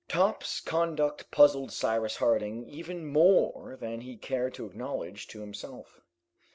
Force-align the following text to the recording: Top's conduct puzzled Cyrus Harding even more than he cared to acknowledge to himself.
Top's 0.09 0.61
conduct 0.61 1.29
puzzled 1.29 1.71
Cyrus 1.71 2.15
Harding 2.15 2.65
even 2.67 3.05
more 3.05 3.77
than 3.79 4.01
he 4.01 4.17
cared 4.17 4.55
to 4.55 4.65
acknowledge 4.65 5.27
to 5.27 5.41
himself. 5.41 6.01